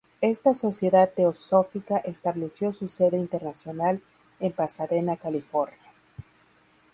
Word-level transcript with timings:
Esta 0.21 0.55
Sociedad 0.55 1.11
Teosófica 1.15 1.99
estableció 1.99 2.73
su 2.73 2.87
Sede 2.89 3.17
Internacional 3.19 4.01
en 4.39 4.51
Pasadena, 4.51 5.15
California. 5.15 5.93